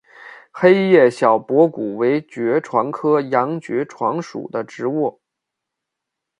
[0.51, 5.21] 黑叶小驳骨为爵床科洋爵床属的植物。